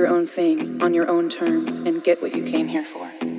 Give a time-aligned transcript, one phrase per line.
[0.00, 3.29] your own thing on your own terms and get what you came here for.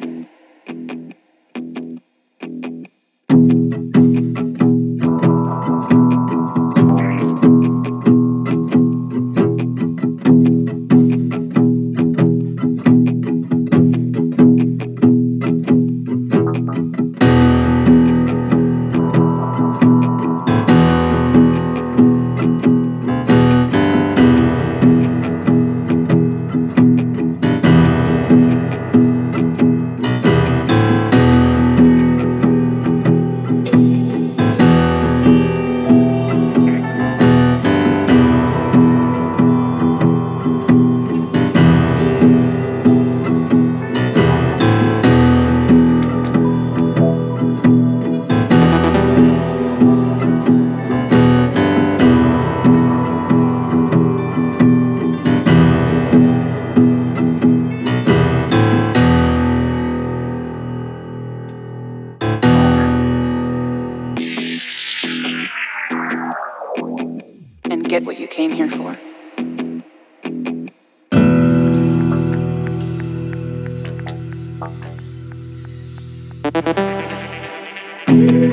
[78.21, 78.50] What